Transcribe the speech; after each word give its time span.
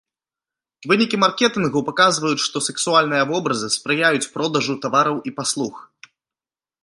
Вынікі 0.91 1.17
маркетынгу 1.23 1.79
паказваюць, 1.89 2.39
што 2.47 2.57
сексуальныя 2.69 3.23
вобразы 3.31 3.67
спрыяюць 3.77 4.29
продажу 4.37 4.73
тавараў 4.87 5.17
і 5.31 5.35
паслуг. 5.41 5.75